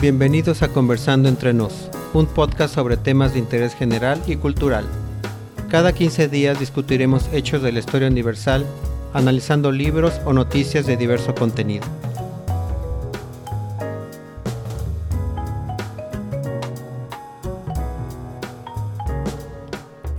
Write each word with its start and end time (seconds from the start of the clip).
Bienvenidos 0.00 0.62
a 0.62 0.68
Conversando 0.68 1.28
entre 1.28 1.52
Nos, 1.52 1.90
un 2.14 2.24
podcast 2.24 2.74
sobre 2.74 2.96
temas 2.96 3.34
de 3.34 3.38
interés 3.38 3.74
general 3.74 4.18
y 4.26 4.36
cultural. 4.36 4.86
Cada 5.68 5.92
15 5.92 6.28
días 6.28 6.58
discutiremos 6.58 7.28
hechos 7.34 7.60
de 7.60 7.70
la 7.70 7.80
historia 7.80 8.08
universal, 8.08 8.64
analizando 9.12 9.70
libros 9.70 10.18
o 10.24 10.32
noticias 10.32 10.86
de 10.86 10.96
diverso 10.96 11.34
contenido. 11.34 11.84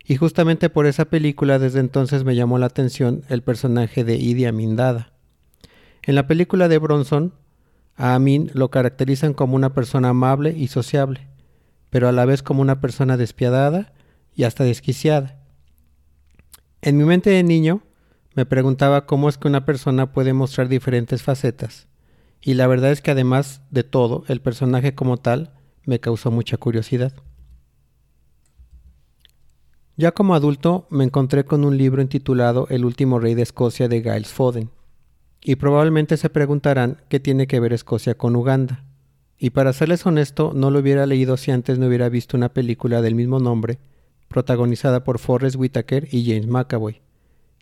Y 0.06 0.16
justamente 0.16 0.70
por 0.70 0.86
esa 0.86 1.04
película 1.04 1.58
desde 1.58 1.80
entonces 1.80 2.24
me 2.24 2.34
llamó 2.34 2.58
la 2.58 2.66
atención 2.66 3.22
el 3.28 3.42
personaje 3.42 4.02
de 4.02 4.16
Idi 4.16 4.46
Amin 4.46 4.76
Dada. 4.76 5.12
En 6.02 6.14
la 6.14 6.26
película 6.26 6.68
de 6.68 6.78
Bronson, 6.78 7.34
a 7.96 8.14
Amin 8.14 8.50
lo 8.54 8.70
caracterizan 8.70 9.34
como 9.34 9.56
una 9.56 9.74
persona 9.74 10.08
amable 10.08 10.56
y 10.56 10.68
sociable, 10.68 11.28
pero 11.90 12.08
a 12.08 12.12
la 12.12 12.24
vez 12.24 12.42
como 12.42 12.62
una 12.62 12.80
persona 12.80 13.16
despiadada 13.16 13.92
y 14.34 14.44
hasta 14.44 14.64
desquiciada. 14.64 15.38
En 16.80 16.96
mi 16.96 17.04
mente 17.04 17.30
de 17.30 17.42
niño 17.42 17.82
me 18.34 18.46
preguntaba 18.46 19.04
cómo 19.04 19.28
es 19.28 19.36
que 19.36 19.48
una 19.48 19.66
persona 19.66 20.12
puede 20.12 20.32
mostrar 20.32 20.68
diferentes 20.68 21.22
facetas, 21.22 21.88
y 22.40 22.54
la 22.54 22.66
verdad 22.66 22.92
es 22.92 23.02
que 23.02 23.10
además 23.10 23.60
de 23.70 23.84
todo, 23.84 24.24
el 24.28 24.40
personaje 24.40 24.94
como 24.94 25.18
tal 25.18 25.52
me 25.84 26.00
causó 26.00 26.30
mucha 26.30 26.56
curiosidad. 26.56 27.12
Ya 29.96 30.12
como 30.12 30.34
adulto 30.34 30.86
me 30.88 31.04
encontré 31.04 31.44
con 31.44 31.64
un 31.64 31.76
libro 31.76 32.00
intitulado 32.00 32.66
El 32.70 32.86
último 32.86 33.18
rey 33.18 33.34
de 33.34 33.42
Escocia 33.42 33.88
de 33.88 34.00
Giles 34.00 34.32
Foden, 34.32 34.70
y 35.42 35.56
probablemente 35.56 36.16
se 36.16 36.30
preguntarán 36.30 36.98
qué 37.08 37.20
tiene 37.20 37.46
que 37.46 37.60
ver 37.60 37.72
Escocia 37.72 38.14
con 38.16 38.36
Uganda. 38.36 38.84
Y 39.38 39.50
para 39.50 39.72
serles 39.72 40.04
honesto, 40.04 40.52
no 40.54 40.70
lo 40.70 40.80
hubiera 40.80 41.06
leído 41.06 41.36
si 41.36 41.50
antes 41.50 41.78
no 41.78 41.86
hubiera 41.86 42.08
visto 42.08 42.36
una 42.36 42.50
película 42.50 43.00
del 43.00 43.14
mismo 43.14 43.38
nombre, 43.40 43.78
protagonizada 44.28 45.02
por 45.02 45.18
Forrest 45.18 45.56
Whitaker 45.56 46.08
y 46.12 46.26
James 46.26 46.46
McAvoy, 46.46 47.00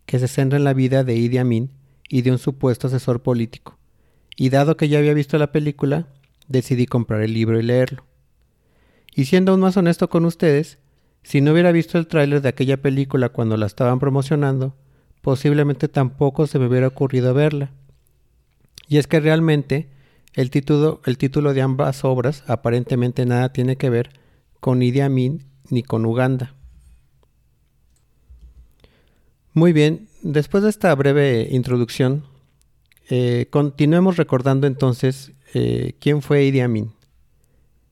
que 0.04 0.18
se 0.18 0.28
centra 0.28 0.58
en 0.58 0.64
la 0.64 0.74
vida 0.74 1.04
de 1.04 1.14
Idi 1.14 1.38
Amin 1.38 1.70
y 2.08 2.22
de 2.22 2.32
un 2.32 2.38
supuesto 2.38 2.88
asesor 2.88 3.22
político. 3.22 3.78
Y 4.36 4.50
dado 4.50 4.76
que 4.76 4.88
ya 4.88 4.98
había 4.98 5.14
visto 5.14 5.38
la 5.38 5.52
película, 5.52 6.08
decidí 6.48 6.86
comprar 6.86 7.22
el 7.22 7.32
libro 7.32 7.60
y 7.60 7.62
leerlo. 7.62 8.04
Y 9.14 9.26
siendo 9.26 9.52
aún 9.52 9.60
más 9.60 9.76
honesto 9.76 10.08
con 10.08 10.24
ustedes, 10.24 10.78
si 11.22 11.40
no 11.40 11.52
hubiera 11.52 11.72
visto 11.72 11.98
el 11.98 12.06
tráiler 12.06 12.40
de 12.40 12.48
aquella 12.48 12.76
película 12.76 13.28
cuando 13.28 13.56
la 13.56 13.66
estaban 13.66 13.98
promocionando, 13.98 14.74
posiblemente 15.28 15.88
tampoco 15.88 16.46
se 16.46 16.58
me 16.58 16.68
hubiera 16.68 16.86
ocurrido 16.86 17.34
verla. 17.34 17.70
Y 18.88 18.96
es 18.96 19.06
que 19.06 19.20
realmente 19.20 19.90
el 20.32 20.48
título, 20.48 21.02
el 21.04 21.18
título 21.18 21.52
de 21.52 21.60
ambas 21.60 22.02
obras 22.02 22.44
aparentemente 22.46 23.26
nada 23.26 23.52
tiene 23.52 23.76
que 23.76 23.90
ver 23.90 24.08
con 24.58 24.82
Idi 24.82 25.00
Amin 25.00 25.44
ni 25.68 25.82
con 25.82 26.06
Uganda. 26.06 26.54
Muy 29.52 29.74
bien, 29.74 30.08
después 30.22 30.62
de 30.62 30.70
esta 30.70 30.94
breve 30.94 31.48
introducción, 31.50 32.24
eh, 33.10 33.48
continuemos 33.50 34.16
recordando 34.16 34.66
entonces 34.66 35.32
eh, 35.52 35.92
quién 36.00 36.22
fue 36.22 36.44
Idi 36.44 36.60
Amin. 36.60 36.92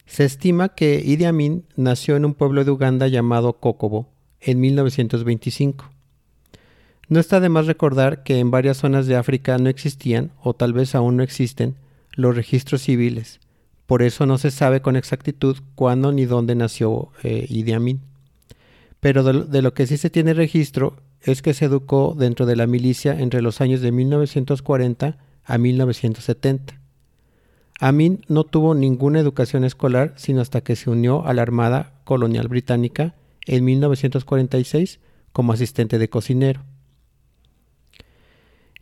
Se 0.07 0.25
estima 0.25 0.71
que 0.71 1.03
Idi 1.05 1.27
Amin 1.27 1.67
nació 1.77 2.17
en 2.17 2.25
un 2.25 2.33
pueblo 2.33 2.65
de 2.65 2.71
Uganda 2.71 3.09
llamado 3.09 3.61
Kokobo 3.61 4.09
en 4.41 4.59
1925. 4.59 5.96
No 7.09 7.21
está 7.21 7.39
de 7.39 7.49
más 7.49 7.67
recordar 7.67 8.25
que 8.25 8.41
en 8.41 8.51
varias 8.51 8.79
zonas 8.79 9.07
de 9.07 9.15
África 9.15 9.59
no 9.59 9.69
existían, 9.69 10.33
o 10.43 10.55
tal 10.55 10.73
vez 10.73 10.95
aún 10.95 11.17
no 11.17 11.23
existen, 11.23 11.77
los 12.13 12.35
registros 12.35 12.83
civiles. 12.83 13.39
Por 13.87 14.03
eso 14.03 14.27
no 14.27 14.39
se 14.39 14.51
sabe 14.51 14.83
con 14.83 14.97
exactitud 14.97 15.59
cuándo 15.77 16.11
ni 16.11 16.25
dónde 16.25 16.57
nació 16.57 17.11
eh, 17.23 17.47
Idi 17.49 17.73
Amin. 17.73 18.01
Pero 18.99 19.23
de, 19.23 19.63
lo 19.63 19.75
que 19.75 19.87
sí 19.87 19.97
se 19.97 20.11
tiene 20.11 20.35
registro 20.35 20.97
es 21.21 21.43
que 21.43 21.55
se 21.55 21.67
educó 21.67 22.17
dentro 22.19 22.47
de 22.47 22.57
la 22.57 22.67
milicia 22.67 23.19
entre 23.21 23.43
los 23.43 23.61
años 23.61 23.81
de 23.81 23.93
1940 23.93 25.19
a 25.45 25.59
1970. 25.59 26.81
Amin 27.79 28.25
no 28.27 28.43
tuvo 28.43 28.75
ninguna 28.75 29.21
educación 29.21 29.63
escolar 29.65 30.15
sino 30.17 30.41
hasta 30.41 30.63
que 30.63 30.77
se 30.77 30.91
unió 30.91 31.27
a 31.27 31.35
la 31.35 31.43
Armada 31.43 31.93
Colonial 32.05 32.49
Británica 32.49 33.15
en 33.45 33.65
1946 33.65 34.99
como 35.33 35.53
asistente 35.53 35.99
de 35.99 36.09
cocinero. 36.09 36.63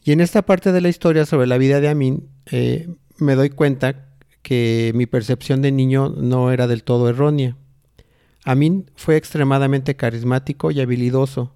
Y 0.04 0.12
en 0.12 0.20
esta 0.20 0.42
parte 0.42 0.70
de 0.70 0.82
la 0.82 0.90
historia 0.90 1.24
sobre 1.24 1.46
la 1.46 1.56
vida 1.56 1.80
de 1.80 1.88
Amin, 1.88 2.28
eh, 2.50 2.88
me 3.16 3.34
doy 3.34 3.48
cuenta 3.48 4.10
que 4.42 4.92
mi 4.94 5.06
percepción 5.06 5.62
de 5.62 5.72
niño 5.72 6.10
no 6.10 6.52
era 6.52 6.66
del 6.66 6.84
todo 6.84 7.08
errónea. 7.08 7.56
Amin 8.44 8.90
fue 8.94 9.16
extremadamente 9.16 9.96
carismático 9.96 10.70
y 10.70 10.82
habilidoso, 10.82 11.54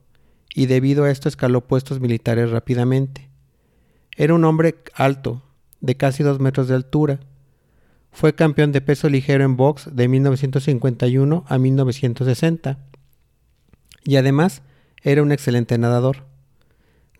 y 0.54 0.64
debido 0.64 1.04
a 1.04 1.10
esto 1.10 1.28
escaló 1.28 1.66
puestos 1.66 2.00
militares 2.00 2.50
rápidamente. 2.50 3.28
Era 4.16 4.32
un 4.32 4.44
hombre 4.46 4.76
alto, 4.94 5.42
de 5.80 5.96
casi 5.96 6.22
dos 6.22 6.40
metros 6.40 6.68
de 6.68 6.74
altura. 6.74 7.20
Fue 8.10 8.34
campeón 8.34 8.72
de 8.72 8.80
peso 8.80 9.10
ligero 9.10 9.44
en 9.44 9.58
box 9.58 9.94
de 9.94 10.08
1951 10.08 11.44
a 11.46 11.58
1960. 11.58 12.78
Y 14.04 14.16
además 14.16 14.62
era 15.02 15.22
un 15.22 15.32
excelente 15.32 15.76
nadador. 15.76 16.27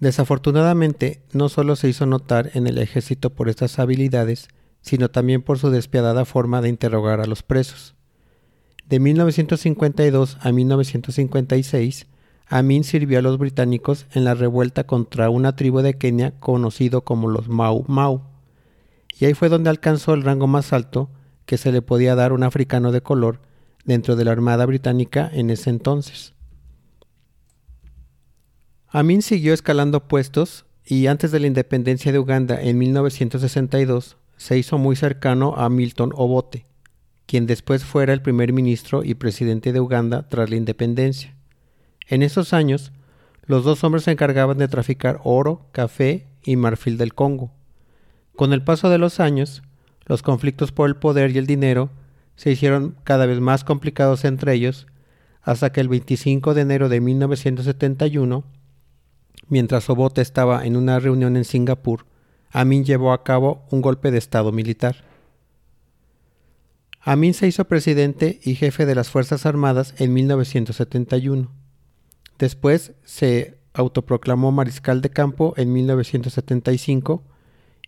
Desafortunadamente, 0.01 1.23
no 1.33 1.49
solo 1.49 1.75
se 1.77 1.89
hizo 1.89 2.07
notar 2.07 2.51
en 2.55 2.67
el 2.67 2.79
ejército 2.79 3.31
por 3.31 3.49
estas 3.49 3.79
habilidades, 3.79 4.49
sino 4.81 5.11
también 5.11 5.43
por 5.43 5.59
su 5.59 5.71
despiadada 5.71 6.25
forma 6.25 6.63
de 6.63 6.69
interrogar 6.69 7.21
a 7.21 7.27
los 7.27 7.43
presos. 7.43 7.95
De 8.87 9.01
1952 9.01 10.39
a 10.41 10.53
1956, 10.53 12.07
Amin 12.47 12.85
sirvió 12.85 13.19
a 13.19 13.23
los 13.23 13.37
británicos 13.37 14.07
en 14.13 14.25
la 14.25 14.35
revuelta 14.35 14.85
contra 14.85 15.29
una 15.29 15.57
tribu 15.57 15.81
de 15.81 15.99
Kenia 15.99 16.33
conocido 16.41 17.03
como 17.03 17.29
los 17.29 17.49
Mau 17.49 17.85
Mau, 17.89 18.23
y 19.19 19.27
ahí 19.27 19.35
fue 19.35 19.49
donde 19.49 19.69
alcanzó 19.69 20.15
el 20.15 20.23
rango 20.23 20.47
más 20.47 20.73
alto 20.73 21.11
que 21.45 21.59
se 21.59 21.73
le 21.73 21.83
podía 21.83 22.15
dar 22.15 22.31
a 22.31 22.35
un 22.35 22.45
africano 22.45 22.93
de 22.93 23.03
color 23.03 23.41
dentro 23.85 24.17
de 24.17 24.25
la 24.25 24.33
Armada 24.33 24.65
Británica 24.65 25.29
en 25.33 25.51
ese 25.51 25.71
entonces. 25.71 26.35
Amin 28.91 29.21
siguió 29.21 29.53
escalando 29.53 30.09
puestos 30.09 30.65
y 30.87 31.09
antes 31.09 31.31
de 31.31 31.41
la 31.41 31.47
independencia 31.47 32.11
de 32.11 32.19
Uganda 32.19 32.59
en 32.59 32.79
1962 32.79 34.17
se 34.39 34.57
hizo 34.57 34.79
muy 34.79 34.97
cercano 34.97 35.55
a 35.59 35.69
Milton 35.69 36.13
Obote, 36.15 36.65
quien 37.27 37.47
después 37.47 37.85
fuera 37.85 38.15
el 38.15 38.23
primer 38.23 38.55
ministro 38.55 39.05
y 39.05 39.13
presidente 39.13 39.75
de 39.75 39.81
Uganda 39.81 40.27
tras 40.31 40.49
la 40.49 40.57
independencia. 40.57 41.37
En 42.07 42.23
esos 42.23 42.55
años, 42.55 42.93
los 43.45 43.63
dos 43.63 43.85
hombres 43.85 44.05
se 44.05 44.13
encargaban 44.13 44.57
de 44.57 44.69
traficar 44.69 45.21
oro, 45.23 45.67
café 45.73 46.27
y 46.43 46.57
marfil 46.57 46.97
del 46.97 47.13
Congo. 47.13 47.53
Con 48.37 48.55
el 48.55 48.65
paso 48.65 48.89
de 48.89 48.97
los 48.97 49.21
años, 49.21 49.63
los 50.07 50.23
conflictos 50.23 50.73
por 50.73 50.89
el 50.89 50.97
poder 50.97 51.33
y 51.33 51.37
el 51.37 51.47
dinero 51.47 51.91
se 52.37 52.53
hicieron 52.53 52.97
cada 53.05 53.27
vez 53.27 53.39
más 53.41 53.65
complicados 53.65 54.25
entre 54.25 54.55
ellos, 54.55 54.87
hasta 55.43 55.73
que 55.73 55.83
el 55.83 55.89
25 55.89 56.55
de 56.55 56.63
enero 56.63 56.89
de 56.89 57.03
1971, 57.03 58.45
mientras 59.49 59.89
Obote 59.91 60.21
estaba 60.21 60.65
en 60.67 60.77
una 60.77 60.99
reunión 60.99 61.37
en 61.37 61.45
Singapur, 61.45 62.07
Amin 62.51 62.85
llevó 62.85 63.13
a 63.13 63.25
cabo 63.25 63.63
un 63.71 63.83
golpe 63.83 64.11
de 64.11 64.19
Estado 64.19 64.53
militar. 64.53 65.05
Amin 67.01 67.35
se 67.35 67.47
hizo 67.47 67.65
presidente 67.65 68.41
y 68.43 68.55
jefe 68.55 68.87
de 68.87 68.95
las 68.95 69.11
Fuerzas 69.11 69.47
Armadas 69.47 69.95
en 69.99 70.13
1971. 70.13 71.51
Después 72.39 72.93
se 73.05 73.59
autoproclamó 73.73 74.53
mariscal 74.53 75.01
de 75.01 75.11
campo 75.11 75.55
en 75.57 75.73
1975 75.73 77.25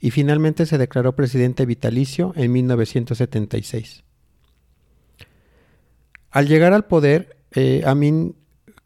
y 0.00 0.10
finalmente 0.10 0.66
se 0.66 0.78
declaró 0.78 1.14
presidente 1.14 1.66
vitalicio 1.66 2.32
en 2.36 2.52
1976. 2.52 4.04
Al 6.30 6.46
llegar 6.46 6.72
al 6.72 6.86
poder, 6.86 7.36
eh, 7.52 7.82
Amin 7.84 8.36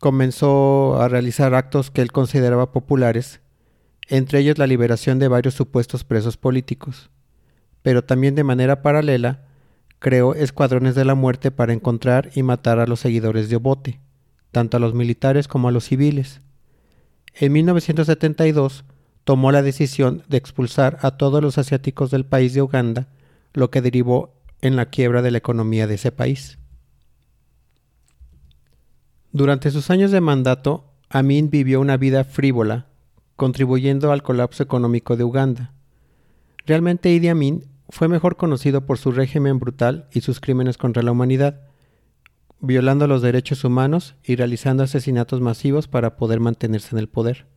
comenzó 0.04 1.00
a 1.00 1.08
realizar 1.08 1.54
actos 1.54 1.90
que 1.90 2.02
él 2.02 2.12
consideraba 2.12 2.72
populares, 2.72 3.40
entre 4.08 4.40
ellos 4.40 4.58
la 4.58 4.66
liberación 4.66 5.18
de 5.18 5.28
varios 5.28 5.54
supuestos 5.54 6.04
presos 6.04 6.36
políticos, 6.36 7.08
pero 7.80 8.04
también 8.04 8.34
de 8.34 8.44
manera 8.44 8.82
paralela 8.82 9.46
creó 10.00 10.34
escuadrones 10.34 10.94
de 10.94 11.06
la 11.06 11.14
muerte 11.14 11.50
para 11.50 11.72
encontrar 11.72 12.30
y 12.34 12.42
matar 12.42 12.80
a 12.80 12.86
los 12.86 13.00
seguidores 13.00 13.48
de 13.48 13.56
Obote, 13.56 13.98
tanto 14.52 14.76
a 14.76 14.80
los 14.80 14.92
militares 14.92 15.48
como 15.48 15.68
a 15.68 15.72
los 15.72 15.84
civiles. 15.84 16.42
En 17.32 17.52
1972 17.52 18.84
tomó 19.24 19.52
la 19.52 19.62
decisión 19.62 20.22
de 20.28 20.36
expulsar 20.36 20.98
a 21.00 21.12
todos 21.12 21.42
los 21.42 21.56
asiáticos 21.56 22.10
del 22.10 22.26
país 22.26 22.52
de 22.52 22.60
Uganda, 22.60 23.08
lo 23.54 23.70
que 23.70 23.80
derivó 23.80 24.34
en 24.60 24.76
la 24.76 24.84
quiebra 24.84 25.22
de 25.22 25.30
la 25.30 25.38
economía 25.38 25.86
de 25.86 25.94
ese 25.94 26.12
país. 26.12 26.58
Durante 29.34 29.72
sus 29.72 29.90
años 29.90 30.12
de 30.12 30.20
mandato, 30.20 30.92
Amin 31.10 31.50
vivió 31.50 31.80
una 31.80 31.96
vida 31.96 32.22
frívola, 32.22 32.86
contribuyendo 33.34 34.12
al 34.12 34.22
colapso 34.22 34.62
económico 34.62 35.16
de 35.16 35.24
Uganda. 35.24 35.72
Realmente 36.66 37.10
Idi 37.10 37.26
Amin 37.26 37.64
fue 37.88 38.06
mejor 38.06 38.36
conocido 38.36 38.86
por 38.86 38.96
su 38.96 39.10
régimen 39.10 39.58
brutal 39.58 40.06
y 40.12 40.20
sus 40.20 40.38
crímenes 40.38 40.78
contra 40.78 41.02
la 41.02 41.10
humanidad, 41.10 41.62
violando 42.60 43.08
los 43.08 43.22
derechos 43.22 43.64
humanos 43.64 44.14
y 44.22 44.36
realizando 44.36 44.84
asesinatos 44.84 45.40
masivos 45.40 45.88
para 45.88 46.16
poder 46.16 46.38
mantenerse 46.38 46.94
en 46.94 47.00
el 47.00 47.08
poder. 47.08 47.48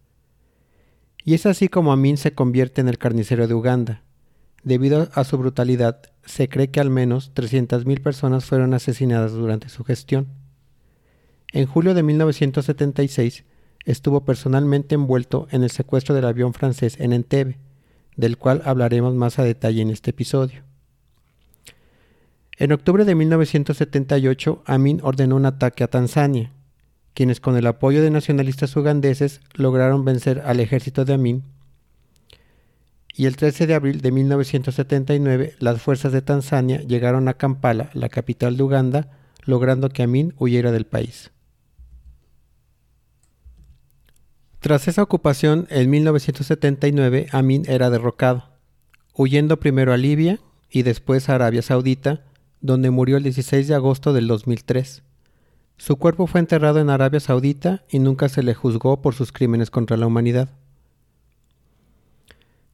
Y 1.24 1.36
es 1.36 1.46
así 1.46 1.70
como 1.70 1.92
Amin 1.92 2.18
se 2.18 2.34
convierte 2.34 2.82
en 2.82 2.88
el 2.88 2.98
carnicero 2.98 3.48
de 3.48 3.54
Uganda. 3.54 4.02
Debido 4.64 5.10
a 5.14 5.24
su 5.24 5.38
brutalidad, 5.38 6.02
se 6.26 6.50
cree 6.50 6.72
que 6.72 6.80
al 6.80 6.90
menos 6.90 7.36
300.000 7.36 8.02
personas 8.02 8.46
fueron 8.46 8.74
asesinadas 8.74 9.34
durante 9.34 9.70
su 9.70 9.84
gestión. 9.84 10.47
En 11.54 11.66
julio 11.66 11.94
de 11.94 12.04
1976 12.04 13.46
estuvo 13.86 14.26
personalmente 14.26 14.96
envuelto 14.96 15.48
en 15.52 15.64
el 15.64 15.72
secuestro 15.72 16.14
del 16.14 16.26
avión 16.26 16.54
francés 16.54 17.00
en 17.00 17.14
Entebbe, 17.14 17.58
del 18.18 18.38
cual 18.38 18.62
hablaremos 18.66 19.16
más 19.16 19.40
a 19.40 19.44
detalle 19.44 19.82
en 19.82 19.90
este 19.90 20.12
episodio. 20.12 20.64
En 22.58 22.72
octubre 22.72 23.06
de 23.06 23.16
1978, 23.16 24.64
Amin 24.66 25.00
ordenó 25.04 25.36
un 25.36 25.46
ataque 25.46 25.84
a 25.84 25.90
Tanzania, 25.90 26.52
quienes 27.14 27.40
con 27.40 27.56
el 27.56 27.68
apoyo 27.68 28.02
de 28.02 28.10
nacionalistas 28.10 28.76
ugandeses 28.76 29.42
lograron 29.54 30.04
vencer 30.04 30.42
al 30.46 30.60
ejército 30.60 31.06
de 31.06 31.14
Amin. 31.14 31.44
Y 33.16 33.26
el 33.26 33.38
13 33.38 33.68
de 33.68 33.74
abril 33.74 34.02
de 34.02 34.12
1979, 34.12 35.56
las 35.60 35.82
fuerzas 35.82 36.12
de 36.12 36.22
Tanzania 36.22 36.82
llegaron 36.82 37.28
a 37.28 37.36
Kampala, 37.36 37.90
la 37.94 38.10
capital 38.10 38.58
de 38.58 38.64
Uganda, 38.64 39.12
logrando 39.46 39.90
que 39.90 40.04
Amin 40.04 40.34
huyera 40.38 40.72
del 40.72 40.86
país. 40.86 41.32
Tras 44.60 44.88
esa 44.88 45.04
ocupación, 45.04 45.68
en 45.70 45.90
1979, 45.90 47.28
Amin 47.32 47.64
era 47.68 47.90
derrocado, 47.90 48.50
huyendo 49.14 49.60
primero 49.60 49.94
a 49.94 49.98
Libia 49.98 50.40
y 50.70 50.82
después 50.82 51.30
a 51.30 51.36
Arabia 51.36 51.62
Saudita, 51.62 52.26
donde 52.60 52.90
murió 52.90 53.18
el 53.18 53.24
16 53.24 53.68
de 53.68 53.76
agosto 53.76 54.14
del 54.14 54.28
2003. 54.28 55.04
Su 55.78 55.98
cuerpo 55.98 56.26
fue 56.26 56.40
enterrado 56.40 56.80
en 56.80 56.90
Arabia 56.90 57.20
Saudita 57.20 57.84
y 57.90 58.00
nunca 58.00 58.30
se 58.30 58.42
le 58.42 58.56
juzgó 58.56 59.02
por 59.02 59.14
sus 59.14 59.32
crímenes 59.32 59.70
contra 59.70 59.96
la 59.96 60.08
humanidad. 60.08 60.50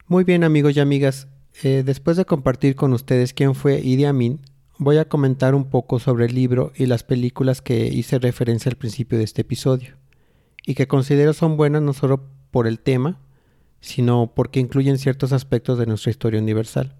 Muy 0.06 0.24
bien 0.24 0.42
amigos 0.42 0.74
y 0.76 0.80
amigas, 0.80 1.28
eh, 1.62 1.82
después 1.84 2.16
de 2.16 2.24
compartir 2.24 2.76
con 2.76 2.94
ustedes 2.94 3.34
quién 3.34 3.54
fue 3.54 3.80
Idi 3.80 4.06
Amin, 4.06 4.40
voy 4.78 4.96
a 4.96 5.08
comentar 5.08 5.54
un 5.54 5.68
poco 5.68 5.98
sobre 5.98 6.26
el 6.26 6.34
libro 6.34 6.72
y 6.74 6.86
las 6.86 7.04
películas 7.04 7.60
que 7.60 7.86
hice 7.86 8.18
referencia 8.18 8.70
al 8.70 8.76
principio 8.76 9.18
de 9.18 9.24
este 9.24 9.42
episodio, 9.42 9.96
y 10.66 10.74
que 10.74 10.88
considero 10.88 11.32
son 11.32 11.56
buenas 11.56 11.82
no 11.82 11.92
solo 11.92 12.24
por 12.50 12.66
el 12.66 12.78
tema, 12.78 13.20
sino 13.80 14.32
porque 14.34 14.60
incluyen 14.60 14.98
ciertos 14.98 15.32
aspectos 15.32 15.78
de 15.78 15.86
nuestra 15.86 16.10
historia 16.10 16.40
universal. 16.40 16.94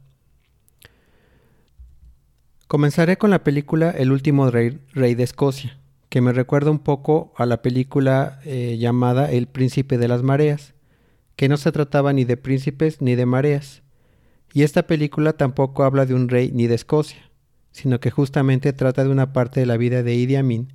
Comenzaré 2.66 3.16
con 3.16 3.30
la 3.30 3.44
película 3.44 3.90
El 3.90 4.12
último 4.12 4.50
rey, 4.50 4.80
de 4.94 5.22
Escocia, 5.22 5.78
que 6.10 6.20
me 6.20 6.32
recuerda 6.32 6.70
un 6.70 6.80
poco 6.80 7.32
a 7.36 7.46
la 7.46 7.62
película 7.62 8.40
eh, 8.44 8.76
llamada 8.78 9.30
El 9.30 9.46
príncipe 9.46 9.96
de 9.96 10.08
las 10.08 10.22
mareas, 10.22 10.74
que 11.36 11.48
no 11.48 11.56
se 11.56 11.72
trataba 11.72 12.12
ni 12.12 12.24
de 12.24 12.36
príncipes 12.36 13.00
ni 13.00 13.14
de 13.14 13.26
mareas. 13.26 13.82
Y 14.52 14.62
esta 14.62 14.86
película 14.86 15.32
tampoco 15.32 15.84
habla 15.84 16.04
de 16.04 16.14
un 16.14 16.28
rey 16.28 16.50
ni 16.52 16.66
de 16.66 16.74
Escocia, 16.74 17.30
sino 17.72 17.98
que 17.98 18.10
justamente 18.10 18.72
trata 18.72 19.04
de 19.04 19.10
una 19.10 19.32
parte 19.32 19.60
de 19.60 19.66
la 19.66 19.76
vida 19.78 20.02
de 20.02 20.14
Idi 20.14 20.36
Amin, 20.36 20.72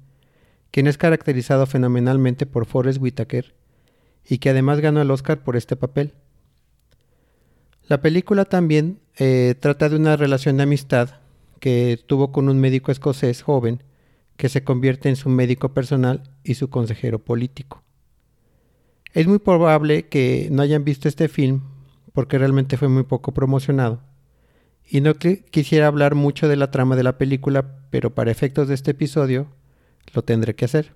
quien 0.72 0.88
es 0.88 0.98
caracterizado 0.98 1.66
fenomenalmente 1.66 2.46
por 2.46 2.66
Forrest 2.66 3.02
Whitaker 3.02 3.54
y 4.28 4.38
que 4.38 4.50
además 4.50 4.80
ganó 4.80 5.02
el 5.02 5.12
Oscar 5.12 5.44
por 5.44 5.56
este 5.56 5.76
papel. 5.76 6.14
La 7.88 8.02
película 8.02 8.46
también 8.46 9.00
eh, 9.18 9.56
trata 9.60 9.90
de 9.90 9.96
una 9.96 10.16
relación 10.16 10.58
de 10.58 10.64
amistad 10.64 11.10
que 11.60 12.00
tuvo 12.06 12.32
con 12.32 12.48
un 12.48 12.60
médico 12.60 12.92
escocés 12.92 13.42
joven 13.42 13.84
que 14.38 14.48
se 14.48 14.64
convierte 14.64 15.10
en 15.10 15.16
su 15.16 15.28
médico 15.30 15.74
personal 15.74 16.30
y 16.44 16.54
su 16.54 16.70
consejero 16.70 17.20
político. 17.20 17.84
Es 19.14 19.28
muy 19.28 19.40
probable 19.40 20.08
que 20.08 20.50
no 20.52 20.62
hayan 20.62 20.84
visto 20.86 21.08
este 21.08 21.28
film 21.28 21.62
porque 22.14 22.38
realmente 22.38 22.78
fue 22.78 22.90
muy 22.90 23.04
poco 23.04 23.34
promocionado. 23.34 24.02
Y 24.88 25.02
no 25.02 25.16
quisiera 25.16 25.88
hablar 25.88 26.16
mucho 26.16 26.48
de 26.48 26.56
la 26.56 26.72
trama 26.72 26.96
de 26.96 27.04
la 27.04 27.18
película, 27.18 27.80
pero 27.90 28.16
para 28.16 28.32
efectos 28.32 28.68
de 28.68 28.76
este 28.76 28.92
episodio 28.92 29.48
lo 30.14 30.24
tendré 30.24 30.56
que 30.56 30.66
hacer. 30.66 30.96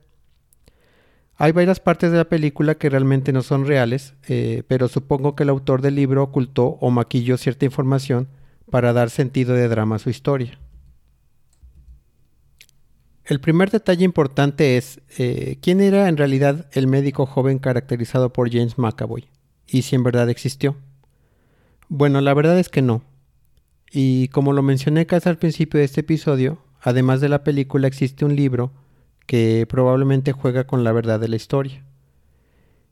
Hay 1.35 1.51
varias 1.51 1.79
partes 1.79 2.11
de 2.11 2.17
la 2.17 2.29
película 2.29 2.75
que 2.75 2.89
realmente 2.89 3.33
no 3.33 3.41
son 3.41 3.65
reales, 3.65 4.13
eh, 4.27 4.63
pero 4.67 4.87
supongo 4.87 5.35
que 5.35 5.43
el 5.43 5.49
autor 5.49 5.81
del 5.81 5.95
libro 5.95 6.23
ocultó 6.23 6.77
o 6.79 6.91
maquilló 6.91 7.37
cierta 7.37 7.65
información 7.65 8.27
para 8.69 8.93
dar 8.93 9.09
sentido 9.09 9.55
de 9.55 9.67
drama 9.67 9.95
a 9.95 9.99
su 9.99 10.09
historia. 10.09 10.59
El 13.25 13.39
primer 13.39 13.71
detalle 13.71 14.03
importante 14.03 14.77
es 14.77 14.99
eh, 15.17 15.57
quién 15.61 15.79
era 15.79 16.09
en 16.09 16.17
realidad 16.17 16.67
el 16.73 16.87
médico 16.87 17.25
joven 17.25 17.57
caracterizado 17.57 18.33
por 18.33 18.51
James 18.51 18.77
McAvoy 18.77 19.29
y 19.65 19.83
si 19.83 19.95
en 19.95 20.03
verdad 20.03 20.29
existió. 20.29 20.75
Bueno, 21.87 22.19
la 22.21 22.33
verdad 22.33 22.59
es 22.59 22.69
que 22.69 22.81
no. 22.81 23.01
Y 23.91 24.27
como 24.29 24.51
lo 24.53 24.61
mencioné 24.61 25.05
casi 25.05 25.29
al 25.29 25.37
principio 25.37 25.79
de 25.79 25.85
este 25.85 26.01
episodio, 26.01 26.57
además 26.81 27.21
de 27.21 27.29
la 27.29 27.43
película 27.43 27.87
existe 27.87 28.25
un 28.25 28.35
libro 28.35 28.73
que 29.25 29.65
probablemente 29.67 30.31
juega 30.31 30.65
con 30.65 30.83
la 30.83 30.91
verdad 30.91 31.19
de 31.19 31.27
la 31.27 31.35
historia. 31.35 31.83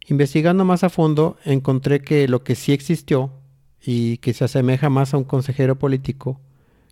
Investigando 0.07 0.65
más 0.65 0.83
a 0.83 0.89
fondo, 0.89 1.37
encontré 1.45 2.01
que 2.01 2.27
lo 2.27 2.43
que 2.43 2.55
sí 2.55 2.73
existió 2.73 3.31
y 3.81 4.17
que 4.17 4.33
se 4.33 4.45
asemeja 4.45 4.89
más 4.89 5.13
a 5.13 5.17
un 5.17 5.23
consejero 5.23 5.77
político, 5.77 6.39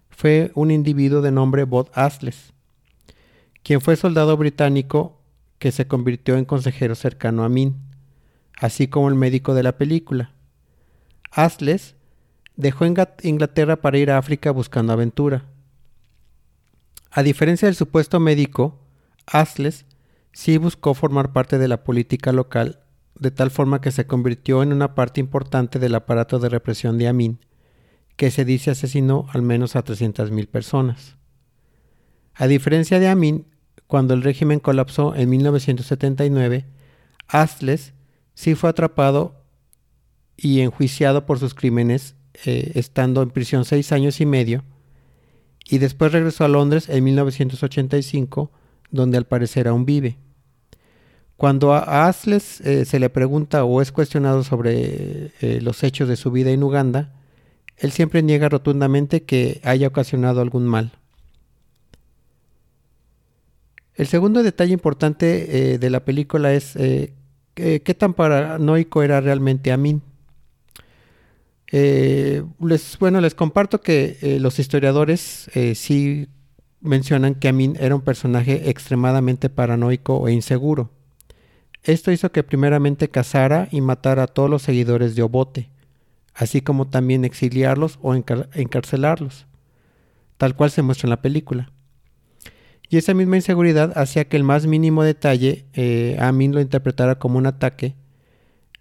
fue 0.10 0.51
un 0.55 0.72
individuo 0.72 1.22
de 1.22 1.31
nombre 1.31 1.63
Bob 1.63 1.89
Asles, 1.93 2.53
quien 3.63 3.81
fue 3.81 3.96
soldado 3.96 4.36
británico 4.38 5.22
que 5.60 5.72
se 5.72 5.88
convirtió 5.88 6.38
en 6.38 6.46
consejero 6.46 6.96
cercano 6.96 7.43
a 7.43 7.50
Min, 7.50 7.75
así 8.58 8.88
como 8.88 9.10
el 9.10 9.15
médico 9.15 9.53
de 9.53 9.63
la 9.63 9.77
película. 9.77 10.31
Asles 11.31 11.96
dejó 12.55 12.86
Inglaterra 12.86 13.77
para 13.77 13.98
ir 13.98 14.12
a 14.12 14.17
África 14.17 14.51
buscando 14.51 14.93
aventura. 14.93 15.46
A 17.12 17.24
diferencia 17.24 17.67
del 17.67 17.75
supuesto 17.75 18.19
médico, 18.19 18.78
Asles 19.31 19.86
sí 20.33 20.57
buscó 20.57 20.93
formar 20.93 21.31
parte 21.33 21.57
de 21.57 21.67
la 21.67 21.83
política 21.83 22.31
local 22.31 22.79
de 23.19 23.31
tal 23.31 23.51
forma 23.51 23.81
que 23.81 23.91
se 23.91 24.07
convirtió 24.07 24.63
en 24.63 24.74
una 24.74 24.95
parte 24.95 25.19
importante 25.19 25.77
del 25.77 25.95
aparato 25.95 26.39
de 26.39 26.50
represión 26.50 26.98
de 26.98 27.07
Amin, 27.07 27.39
que 28.15 28.31
se 28.31 28.45
dice 28.45 28.71
asesinó 28.71 29.27
al 29.31 29.41
menos 29.41 29.75
a 29.75 29.83
300.000 29.83 30.48
personas. 30.48 31.17
A 32.33 32.48
diferencia 32.48 33.00
de 33.00 33.09
Amin, 33.09 33.45
cuando 33.88 34.13
el 34.13 34.24
régimen 34.24 34.59
colapsó 34.59 35.15
en 35.15 35.29
1979, 35.29 36.65
Astles 37.27 37.93
sí 38.33 38.55
fue 38.55 38.69
atrapado 38.69 39.43
y 40.38 40.62
enjuiciado 40.62 41.25
por 41.25 41.39
sus 41.39 41.53
crímenes, 41.53 42.15
eh, 42.45 42.71
estando 42.75 43.21
en 43.21 43.31
prisión 43.31 43.65
seis 43.65 43.91
años 43.91 44.21
y 44.21 44.25
medio, 44.25 44.63
y 45.69 45.79
después 45.79 46.13
regresó 46.13 46.45
a 46.45 46.48
Londres 46.48 46.88
en 46.88 47.03
1985, 47.03 48.51
donde 48.91 49.17
al 49.17 49.25
parecer 49.25 49.67
aún 49.67 49.86
vive. 49.86 50.17
Cuando 51.38 51.74
a 51.74 52.08
Asles 52.08 52.62
eh, 52.62 52.86
se 52.86 53.00
le 53.00 53.10
pregunta 53.10 53.63
o 53.63 53.81
es 53.81 53.91
cuestionado 53.91 54.43
sobre 54.43 55.31
eh, 55.41 55.60
los 55.62 55.84
hechos 55.84 56.10
de 56.10 56.17
su 56.17 56.31
vida 56.31 56.51
en 56.51 56.63
Uganda, 56.63 57.13
él 57.77 57.91
siempre 57.91 58.22
niega 58.22 58.50
rotundamente 58.50 59.24
que 59.24 59.62
haya 59.63 59.88
ocasionado 59.88 60.41
algún 60.41 60.67
mal. 60.67 60.91
El 63.96 64.08
segundo 64.08 64.43
detalle 64.43 64.74
importante 64.74 65.77
de 65.77 65.89
la 65.89 66.05
película 66.05 66.53
es 66.53 66.74
qué 66.74 67.96
tan 67.98 68.13
paranoico 68.13 69.03
era 69.03 69.19
realmente 69.19 69.74
Amin. 69.74 70.01
Eh, 71.72 72.43
les, 72.60 72.98
bueno, 73.00 73.22
les 73.22 73.36
comparto 73.36 73.81
que 73.81 74.17
eh, 74.22 74.39
los 74.39 74.58
historiadores 74.60 75.50
eh, 75.53 75.75
sí 75.75 76.27
mencionan 76.81 77.36
que 77.36 77.50
Amin 77.50 77.75
era 77.79 77.95
un 77.95 78.01
personaje 78.01 78.69
extremadamente 78.69 79.50
paranoico 79.50 80.27
e 80.27 80.33
inseguro. 80.33 80.91
Esto 81.83 82.12
hizo 82.12 82.31
que 82.31 82.43
primeramente 82.43 83.09
cazara 83.09 83.67
y 83.71 83.81
matara 83.81 84.24
a 84.24 84.27
todos 84.27 84.50
los 84.50 84.62
seguidores 84.62 85.15
de 85.15 85.24
Obote, 85.24 85.69
así 86.33 86.62
como 86.62 86.88
también 86.88 87.25
exiliarlos 87.25 88.00
o 88.01 88.15
encarcelarlos, 88.15 89.45
tal 90.38 90.55
cual 90.55 90.71
se 90.71 90.81
muestra 90.81 91.07
en 91.07 91.12
la 91.12 91.21
película. 91.21 91.71
Y 92.89 92.98
esa 92.98 93.13
misma 93.13 93.36
inseguridad 93.36 93.98
hacía 93.98 94.27
que 94.27 94.38
el 94.38 94.43
más 94.43 94.65
mínimo 94.65 95.03
detalle 95.03 95.65
Amin 96.19 96.53
lo 96.53 96.62
interpretara 96.62 97.19
como 97.19 97.38
un 97.38 97.45
ataque 97.45 97.95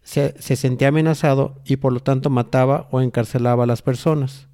se, 0.09 0.57
sentía 0.57 0.89
amenazado 0.89 1.61
y 1.67 1.77
por 1.77 1.93
lo 1.93 2.01
tanto 2.01 2.31
mataba 2.31 2.89
o 2.91 3.03
encarcelaba 3.03 3.65
a 3.65 3.67
las 3.67 3.83
personas. 3.83 4.49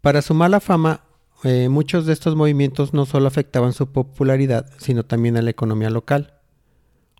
Para 0.00 0.22
su 0.22 0.32
mala 0.32 0.60
fama, 0.60 1.02
eh, 1.44 1.68
muchos 1.68 2.06
de 2.06 2.12
estos 2.12 2.34
movimientos 2.36 2.94
no 2.94 3.06
solo 3.06 3.28
afectaban 3.28 3.72
su 3.72 3.92
popularidad, 3.92 4.66
sino 4.78 5.04
también 5.04 5.36
a 5.36 5.42
la 5.42 5.50
economía 5.50 5.90
local. 5.90 6.34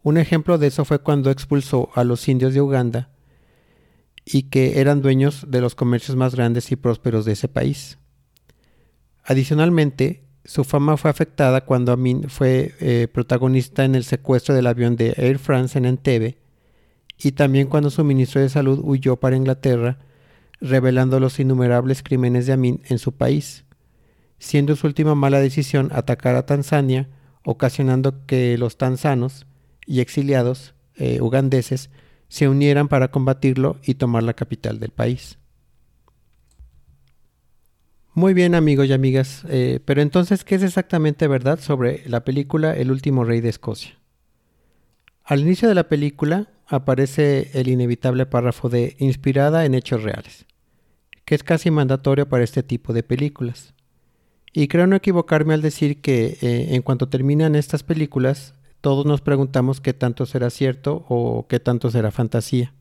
Un 0.02 0.16
ejemplo 0.16 0.58
de 0.58 0.66
eso 0.66 0.84
fue 0.84 0.98
cuando 0.98 1.30
expulsó 1.30 1.90
a 1.94 2.04
los 2.04 2.26
indios 2.28 2.54
de 2.54 2.60
Uganda 2.60 3.10
y 4.24 4.44
que 4.44 4.80
eran 4.80 5.02
dueños 5.02 5.46
de 5.48 5.60
los 5.60 5.74
comercios 5.74 6.16
más 6.16 6.34
grandes 6.34 6.72
y 6.72 6.76
prósperos 6.76 7.24
de 7.24 7.32
ese 7.32 7.48
país. 7.48 7.98
Adicionalmente, 9.24 10.24
su 10.44 10.64
fama 10.64 10.96
fue 10.96 11.10
afectada 11.10 11.62
cuando 11.62 11.92
Amin 11.92 12.28
fue 12.28 12.74
eh, 12.80 13.08
protagonista 13.12 13.84
en 13.84 13.94
el 13.94 14.04
secuestro 14.04 14.54
del 14.54 14.66
avión 14.66 14.96
de 14.96 15.14
Air 15.16 15.38
France 15.38 15.78
en 15.78 15.86
Entebbe 15.86 16.38
y 17.22 17.32
también 17.32 17.66
cuando 17.66 17.90
su 17.90 18.04
ministro 18.04 18.40
de 18.40 18.48
Salud 18.48 18.80
huyó 18.82 19.16
para 19.16 19.36
Inglaterra, 19.36 19.98
revelando 20.60 21.20
los 21.20 21.38
innumerables 21.40 22.02
crímenes 22.02 22.46
de 22.46 22.52
Amin 22.52 22.82
en 22.88 22.98
su 22.98 23.12
país, 23.12 23.63
siendo 24.38 24.76
su 24.76 24.86
última 24.86 25.14
mala 25.14 25.40
decisión 25.40 25.90
atacar 25.92 26.36
a 26.36 26.46
Tanzania, 26.46 27.08
ocasionando 27.44 28.26
que 28.26 28.56
los 28.58 28.78
tanzanos 28.78 29.46
y 29.86 30.00
exiliados 30.00 30.74
eh, 30.96 31.20
ugandeses 31.20 31.90
se 32.28 32.48
unieran 32.48 32.88
para 32.88 33.10
combatirlo 33.10 33.78
y 33.84 33.94
tomar 33.94 34.22
la 34.22 34.34
capital 34.34 34.80
del 34.80 34.90
país. 34.90 35.38
Muy 38.16 38.32
bien 38.32 38.54
amigos 38.54 38.86
y 38.86 38.92
amigas, 38.92 39.44
eh, 39.48 39.80
pero 39.84 40.00
entonces, 40.00 40.44
¿qué 40.44 40.54
es 40.54 40.62
exactamente 40.62 41.26
verdad 41.26 41.58
sobre 41.58 42.08
la 42.08 42.24
película 42.24 42.72
El 42.76 42.92
último 42.92 43.24
rey 43.24 43.40
de 43.40 43.48
Escocia? 43.48 43.98
Al 45.24 45.40
inicio 45.40 45.68
de 45.68 45.74
la 45.74 45.88
película, 45.88 46.48
aparece 46.66 47.50
el 47.54 47.68
inevitable 47.68 48.26
párrafo 48.26 48.68
de 48.68 48.94
inspirada 48.98 49.64
en 49.64 49.74
hechos 49.74 50.02
reales, 50.02 50.46
que 51.24 51.34
es 51.34 51.42
casi 51.42 51.72
mandatorio 51.72 52.28
para 52.28 52.44
este 52.44 52.62
tipo 52.62 52.92
de 52.92 53.02
películas. 53.02 53.73
Y 54.56 54.68
creo 54.68 54.86
no 54.86 54.94
equivocarme 54.94 55.52
al 55.52 55.62
decir 55.62 56.00
que 56.00 56.38
eh, 56.40 56.68
en 56.70 56.82
cuanto 56.82 57.08
terminan 57.08 57.56
estas 57.56 57.82
películas, 57.82 58.54
todos 58.80 59.04
nos 59.04 59.20
preguntamos 59.20 59.80
qué 59.80 59.92
tanto 59.92 60.26
será 60.26 60.48
cierto 60.48 61.04
o 61.08 61.46
qué 61.48 61.58
tanto 61.58 61.90
será 61.90 62.12
fantasía. 62.12 62.72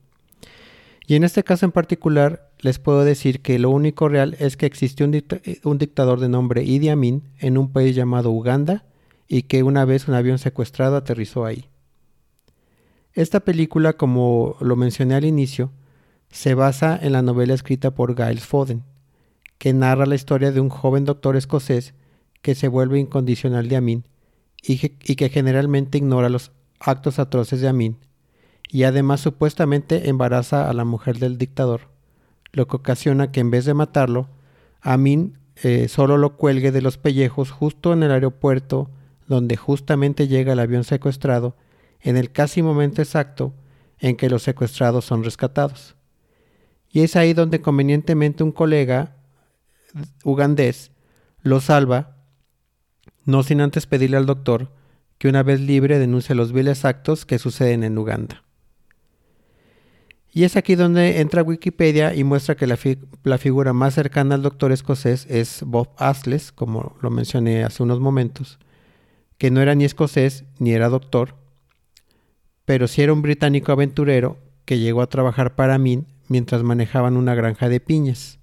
Y 1.08 1.16
en 1.16 1.24
este 1.24 1.42
caso 1.42 1.66
en 1.66 1.72
particular, 1.72 2.48
les 2.60 2.78
puedo 2.78 3.04
decir 3.04 3.42
que 3.42 3.58
lo 3.58 3.70
único 3.70 4.08
real 4.08 4.36
es 4.38 4.56
que 4.56 4.66
existe 4.66 5.02
un, 5.02 5.20
un 5.64 5.78
dictador 5.78 6.20
de 6.20 6.28
nombre 6.28 6.62
Idi 6.62 6.90
Amin 6.90 7.24
en 7.40 7.58
un 7.58 7.72
país 7.72 7.96
llamado 7.96 8.30
Uganda 8.30 8.84
y 9.26 9.42
que 9.42 9.64
una 9.64 9.84
vez 9.84 10.06
un 10.06 10.14
avión 10.14 10.38
secuestrado 10.38 10.96
aterrizó 10.96 11.44
ahí. 11.44 11.68
Esta 13.14 13.40
película, 13.40 13.94
como 13.94 14.56
lo 14.60 14.76
mencioné 14.76 15.16
al 15.16 15.24
inicio, 15.24 15.72
se 16.30 16.54
basa 16.54 16.96
en 17.02 17.12
la 17.12 17.22
novela 17.22 17.54
escrita 17.54 17.90
por 17.90 18.14
Giles 18.16 18.46
Foden, 18.46 18.84
que 19.64 19.72
narra 19.72 20.04
la 20.04 20.14
historia 20.14 20.52
de 20.52 20.60
un 20.60 20.68
joven 20.68 21.06
doctor 21.06 21.36
escocés 21.36 21.94
que 22.42 22.54
se 22.54 22.68
vuelve 22.68 22.98
incondicional 22.98 23.66
de 23.66 23.76
Amin 23.76 24.04
y 24.60 24.76
que, 24.76 25.28
generalmente 25.30 25.96
ignora 25.96 26.28
los 26.28 26.52
actos 26.80 27.18
atroces 27.18 27.62
de 27.62 27.68
Amin, 27.68 27.96
y 28.68 28.82
además 28.82 29.22
supuestamente 29.22 30.10
embaraza 30.10 30.68
a 30.68 30.74
la 30.74 30.84
mujer 30.84 31.18
del 31.18 31.38
dictador, 31.38 31.88
lo 32.52 32.68
que 32.68 32.76
ocasiona 32.76 33.32
que 33.32 33.40
en 33.40 33.50
vez 33.50 33.64
de 33.64 33.72
matarlo, 33.72 34.28
Amin 34.82 35.38
eh, 35.62 35.88
solo 35.88 36.18
lo 36.18 36.36
cuelgue 36.36 36.70
de 36.70 36.82
los 36.82 36.98
pellejos 36.98 37.50
justo 37.50 37.94
en 37.94 38.02
el 38.02 38.10
aeropuerto 38.10 38.90
donde 39.28 39.56
justamente 39.56 40.28
llega 40.28 40.52
el 40.52 40.60
avión 40.60 40.84
secuestrado 40.84 41.56
en 42.02 42.18
el 42.18 42.32
casi 42.32 42.60
momento 42.60 43.00
exacto 43.00 43.54
en 43.98 44.18
que 44.18 44.28
los 44.28 44.42
secuestrados 44.42 45.06
son 45.06 45.24
rescatados. 45.24 45.96
Y 46.90 47.00
es 47.00 47.16
ahí 47.16 47.32
donde 47.32 47.62
convenientemente 47.62 48.44
un 48.44 48.52
colega 48.52 49.23
ugandés 50.24 50.90
lo 51.42 51.60
salva, 51.60 52.16
no 53.24 53.42
sin 53.42 53.60
antes 53.60 53.86
pedirle 53.86 54.16
al 54.16 54.26
doctor 54.26 54.70
que 55.18 55.28
una 55.28 55.42
vez 55.42 55.60
libre 55.60 55.98
denuncie 55.98 56.34
los 56.34 56.52
viles 56.52 56.84
actos 56.84 57.26
que 57.26 57.38
suceden 57.38 57.84
en 57.84 57.96
Uganda. 57.98 58.42
Y 60.32 60.42
es 60.42 60.56
aquí 60.56 60.74
donde 60.74 61.20
entra 61.20 61.44
Wikipedia 61.44 62.14
y 62.14 62.24
muestra 62.24 62.56
que 62.56 62.66
la, 62.66 62.76
la, 63.22 63.38
figura 63.38 63.72
más 63.72 63.94
cercana 63.94 64.34
al 64.34 64.42
doctor 64.42 64.72
escocés 64.72 65.26
es 65.30 65.62
Bob 65.64 65.90
Asles, 65.96 66.50
como 66.50 66.96
lo 67.00 67.10
mencioné 67.10 67.62
hace 67.62 67.84
unos 67.84 68.00
momentos, 68.00 68.58
que 69.38 69.52
no 69.52 69.60
era 69.60 69.76
ni 69.76 69.84
escocés 69.84 70.44
ni 70.58 70.72
era 70.72 70.88
doctor, 70.88 71.36
pero 72.64 72.88
sí 72.88 73.02
era 73.02 73.12
un 73.12 73.22
británico 73.22 73.70
aventurero 73.70 74.38
que 74.64 74.78
llegó 74.78 75.02
a 75.02 75.08
trabajar 75.08 75.54
para 75.54 75.78
Min 75.78 76.06
mientras 76.28 76.64
manejaban 76.64 77.16
una 77.16 77.34
granja 77.34 77.68
de 77.68 77.78
piñas. 77.78 78.40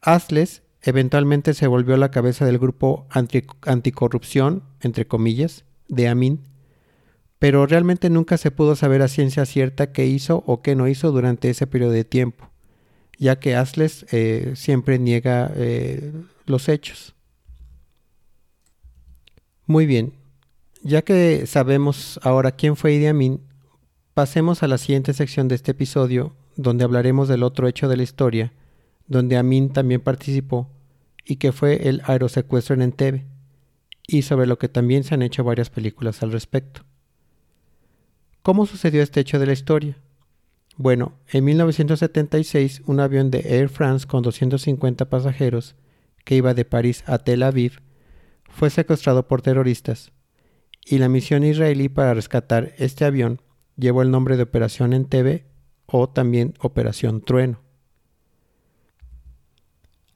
Asles 0.00 0.62
eventualmente 0.82 1.54
se 1.54 1.66
volvió 1.66 1.96
la 1.96 2.10
cabeza 2.10 2.44
del 2.46 2.58
grupo 2.58 3.06
anticorrupción, 3.10 4.62
entre 4.80 5.06
comillas, 5.06 5.64
de 5.88 6.08
Amin, 6.08 6.40
pero 7.38 7.66
realmente 7.66 8.10
nunca 8.10 8.38
se 8.38 8.50
pudo 8.50 8.76
saber 8.76 9.02
a 9.02 9.08
ciencia 9.08 9.44
cierta 9.46 9.92
qué 9.92 10.06
hizo 10.06 10.42
o 10.46 10.62
qué 10.62 10.74
no 10.74 10.88
hizo 10.88 11.10
durante 11.10 11.50
ese 11.50 11.66
periodo 11.66 11.92
de 11.92 12.04
tiempo, 12.04 12.50
ya 13.18 13.38
que 13.38 13.56
Asles 13.56 14.06
eh, 14.10 14.52
siempre 14.56 14.98
niega 14.98 15.50
eh, 15.54 16.12
los 16.46 16.68
hechos. 16.68 17.14
Muy 19.66 19.86
bien, 19.86 20.14
ya 20.82 21.02
que 21.02 21.46
sabemos 21.46 22.18
ahora 22.22 22.52
quién 22.52 22.76
fue 22.76 22.94
Idi 22.94 23.06
Amin, 23.06 23.40
pasemos 24.14 24.62
a 24.62 24.68
la 24.68 24.78
siguiente 24.78 25.12
sección 25.12 25.48
de 25.48 25.54
este 25.54 25.72
episodio, 25.72 26.34
donde 26.56 26.84
hablaremos 26.84 27.28
del 27.28 27.42
otro 27.42 27.68
hecho 27.68 27.88
de 27.88 27.96
la 27.96 28.02
historia, 28.02 28.52
donde 29.10 29.36
Amin 29.36 29.70
también 29.70 30.00
participó, 30.00 30.70
y 31.24 31.36
que 31.36 31.52
fue 31.52 31.88
el 31.88 32.00
aerosecuestro 32.06 32.74
en 32.74 32.82
Entebbe, 32.82 33.26
y 34.06 34.22
sobre 34.22 34.46
lo 34.46 34.56
que 34.56 34.68
también 34.68 35.04
se 35.04 35.14
han 35.14 35.20
hecho 35.20 35.44
varias 35.44 35.68
películas 35.68 36.22
al 36.22 36.32
respecto. 36.32 36.82
¿Cómo 38.42 38.64
sucedió 38.64 39.02
este 39.02 39.20
hecho 39.20 39.38
de 39.38 39.46
la 39.46 39.52
historia? 39.52 39.98
Bueno, 40.76 41.18
en 41.28 41.44
1976 41.44 42.82
un 42.86 43.00
avión 43.00 43.30
de 43.30 43.40
Air 43.40 43.68
France 43.68 44.06
con 44.06 44.22
250 44.22 45.10
pasajeros, 45.10 45.74
que 46.24 46.36
iba 46.36 46.54
de 46.54 46.64
París 46.64 47.04
a 47.06 47.18
Tel 47.18 47.42
Aviv, 47.42 47.82
fue 48.48 48.70
secuestrado 48.70 49.28
por 49.28 49.42
terroristas 49.42 50.12
y 50.84 50.98
la 50.98 51.08
misión 51.08 51.44
israelí 51.44 51.88
para 51.88 52.14
rescatar 52.14 52.72
este 52.78 53.04
avión 53.04 53.42
llevó 53.76 54.02
el 54.02 54.10
nombre 54.10 54.36
de 54.36 54.44
Operación 54.44 54.92
Entebbe 54.92 55.46
o 55.86 56.08
también 56.08 56.54
Operación 56.60 57.22
Trueno. 57.22 57.69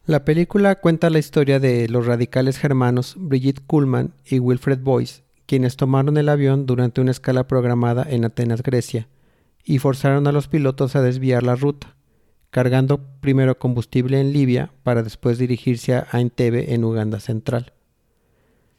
La 0.07 0.27
película 0.27 0.75
cuenta 0.81 1.09
la 1.09 1.19
historia 1.19 1.61
de 1.61 1.89
los 1.89 2.05
radicales 2.05 2.59
germanos 2.59 3.15
Brigitte 3.17 3.63
Kuhlmann 3.67 4.13
y 4.27 4.39
Wilfred 4.39 4.81
Boyce, 4.81 5.23
quienes 5.47 5.79
tomaron 5.79 6.19
el 6.19 6.29
avión 6.29 6.67
durante 6.67 7.01
una 7.01 7.11
escala 7.11 7.47
programada 7.47 8.07
en 8.07 8.27
Atenas, 8.27 8.63
Grecia, 8.63 9.09
y 9.65 9.79
forzaron 9.79 10.27
a 10.27 10.33
los 10.33 10.47
pilotos 10.47 10.95
a 10.95 11.01
desviar 11.01 11.43
la 11.43 11.57
ruta, 11.57 11.97
cargando 12.51 13.01
primero 13.23 13.59
combustible 13.59 14.21
en 14.21 14.35
Libia 14.35 14.73
para 14.83 15.03
después 15.03 15.39
dirigirse 15.39 15.95
a 15.95 16.07
Entebbe 16.21 16.75
en 16.75 16.85
Uganda 16.85 17.19
Central. 17.19 17.73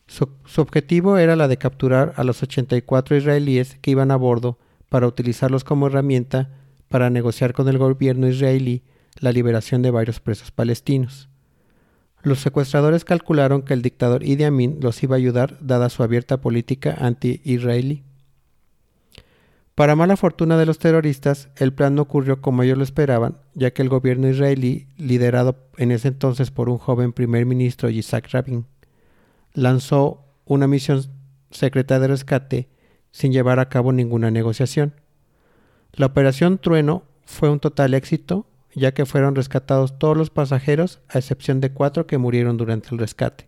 Su, 0.06 0.30
su, 0.46 0.62
objetivo 0.62 1.18
era 1.18 1.36
la 1.36 1.48
de 1.48 1.58
capturar 1.58 2.14
a 2.18 2.24
los 2.24 2.44
84 2.44 3.18
israelíes 3.18 3.80
que 3.82 3.90
iban 3.90 4.12
a 4.12 4.16
bordo 4.16 4.60
para 4.90 5.08
utilizarlos 5.08 5.64
como 5.64 5.88
herramienta 5.88 6.52
para 6.88 7.10
negociar 7.10 7.54
con 7.54 7.68
el 7.68 7.80
gobierno 7.80 8.28
israelí 8.28 8.84
la 9.20 9.32
liberación 9.32 9.82
de 9.82 9.92
varios 9.92 10.20
presos 10.20 10.52
palestinos. 10.52 11.30
Los 12.24 12.40
secuestradores 12.40 13.06
calcularon 13.06 13.62
que 13.62 13.74
el 13.74 13.82
dictador 13.82 14.24
Idi 14.24 14.44
Amin 14.44 14.80
los 14.82 15.02
iba 15.04 15.16
a 15.16 15.18
ayudar 15.18 15.58
dada 15.62 15.90
su 15.90 16.02
abierta 16.02 16.42
política 16.42 16.96
anti-israelí. 17.00 18.04
Para 19.76 19.96
mala 19.96 20.16
fortuna 20.16 20.58
de 20.58 20.66
los 20.66 20.80
terroristas, 20.80 21.50
el 21.58 21.74
plan 21.74 21.96
no 21.96 22.04
ocurrió 22.04 22.42
como 22.42 22.64
ellos 22.64 22.78
lo 22.78 22.84
esperaban, 22.86 23.38
ya 23.54 23.72
que 23.72 23.82
el 23.82 23.90
gobierno 23.90 24.30
israelí, 24.30 24.88
liderado 24.98 25.58
en 25.78 25.92
ese 25.92 26.08
entonces 26.08 26.50
por 26.50 26.70
un 26.70 26.78
joven 26.78 27.12
primer 27.12 27.46
ministro 27.46 27.90
Yitzhak 27.90 28.32
Rabin, 28.32 28.66
lanzó 29.54 30.24
una 30.46 30.68
misión 30.68 31.02
secreta 31.52 32.00
de 32.00 32.08
rescate 32.08 32.70
sin 33.12 33.34
llevar 33.34 33.60
a 33.60 33.68
cabo 33.70 33.92
ninguna 33.92 34.32
negociación. 34.32 34.94
La 35.92 36.08
operación 36.08 36.58
Trueno 36.58 37.04
fue 37.26 37.50
un 37.50 37.60
total 37.60 37.94
éxito, 37.94 38.48
ya 38.76 38.94
que 38.94 39.06
fueron 39.06 39.36
rescatados 39.36 39.98
todos 39.98 40.16
los 40.16 40.30
pasajeros, 40.30 41.00
a 41.08 41.18
excepción 41.18 41.62
de 41.62 41.72
cuatro 41.72 42.06
que 42.06 42.18
murieron 42.18 42.58
durante 42.58 42.90
el 42.92 43.00
rescate. 43.00 43.48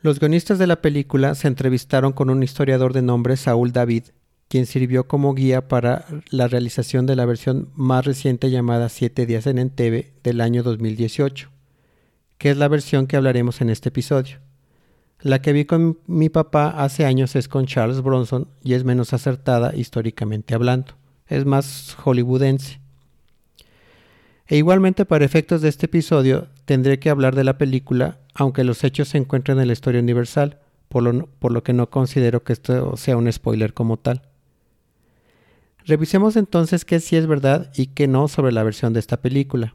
Los 0.00 0.18
guionistas 0.18 0.58
de 0.58 0.66
la 0.66 0.82
película 0.82 1.34
se 1.34 1.48
entrevistaron 1.48 2.12
con 2.12 2.28
un 2.28 2.42
historiador 2.42 2.92
de 2.92 3.02
nombre 3.02 3.36
Saúl 3.36 3.72
David, 3.72 4.04
quien 4.48 4.66
sirvió 4.66 5.06
como 5.06 5.32
guía 5.32 5.68
para 5.68 6.04
la 6.28 6.48
realización 6.48 7.06
de 7.06 7.16
la 7.16 7.24
versión 7.24 7.70
más 7.74 8.04
reciente 8.04 8.50
llamada 8.50 8.88
Siete 8.88 9.24
días 9.26 9.46
en 9.46 9.58
Entebbe 9.58 10.12
del 10.22 10.40
año 10.40 10.62
2018, 10.62 11.48
que 12.36 12.50
es 12.50 12.56
la 12.56 12.68
versión 12.68 13.06
que 13.06 13.16
hablaremos 13.16 13.60
en 13.60 13.70
este 13.70 13.88
episodio. 13.88 14.40
La 15.20 15.40
que 15.40 15.52
vi 15.52 15.64
con 15.64 16.00
mi 16.06 16.28
papá 16.28 16.68
hace 16.68 17.04
años 17.04 17.36
es 17.36 17.46
con 17.46 17.66
Charles 17.66 18.02
Bronson 18.02 18.48
y 18.62 18.74
es 18.74 18.82
menos 18.82 19.12
acertada 19.12 19.74
históricamente 19.74 20.52
hablando. 20.52 20.94
Es 21.32 21.46
más 21.46 21.96
hollywoodense. 21.98 22.78
E 24.46 24.58
igualmente 24.58 25.06
para 25.06 25.24
efectos 25.24 25.62
de 25.62 25.70
este 25.70 25.86
episodio 25.86 26.48
tendré 26.66 26.98
que 26.98 27.08
hablar 27.08 27.34
de 27.34 27.42
la 27.42 27.56
película, 27.56 28.18
aunque 28.34 28.64
los 28.64 28.84
hechos 28.84 29.08
se 29.08 29.16
encuentran 29.16 29.58
en 29.58 29.68
la 29.68 29.72
historia 29.72 30.02
universal, 30.02 30.58
por 30.90 31.02
lo, 31.02 31.26
por 31.38 31.52
lo 31.52 31.62
que 31.62 31.72
no 31.72 31.88
considero 31.88 32.44
que 32.44 32.52
esto 32.52 32.98
sea 32.98 33.16
un 33.16 33.32
spoiler 33.32 33.72
como 33.72 33.96
tal. 33.96 34.20
Revisemos 35.86 36.36
entonces 36.36 36.84
qué 36.84 37.00
sí 37.00 37.16
es 37.16 37.26
verdad 37.26 37.72
y 37.74 37.86
qué 37.86 38.08
no 38.08 38.28
sobre 38.28 38.52
la 38.52 38.62
versión 38.62 38.92
de 38.92 39.00
esta 39.00 39.22
película. 39.22 39.74